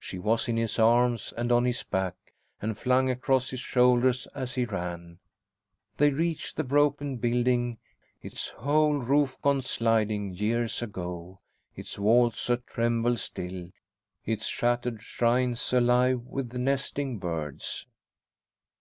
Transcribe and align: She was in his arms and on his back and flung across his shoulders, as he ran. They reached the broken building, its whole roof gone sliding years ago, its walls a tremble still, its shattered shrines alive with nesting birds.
She 0.00 0.18
was 0.18 0.48
in 0.48 0.56
his 0.56 0.76
arms 0.80 1.32
and 1.36 1.52
on 1.52 1.64
his 1.64 1.84
back 1.84 2.16
and 2.60 2.76
flung 2.76 3.08
across 3.08 3.50
his 3.50 3.60
shoulders, 3.60 4.26
as 4.34 4.54
he 4.56 4.64
ran. 4.64 5.20
They 5.98 6.10
reached 6.10 6.56
the 6.56 6.64
broken 6.64 7.18
building, 7.18 7.78
its 8.20 8.48
whole 8.48 8.96
roof 8.96 9.40
gone 9.40 9.62
sliding 9.62 10.34
years 10.34 10.82
ago, 10.82 11.38
its 11.76 11.96
walls 11.96 12.50
a 12.50 12.56
tremble 12.56 13.16
still, 13.18 13.70
its 14.24 14.46
shattered 14.48 15.00
shrines 15.00 15.72
alive 15.72 16.22
with 16.22 16.54
nesting 16.54 17.20
birds. 17.20 17.86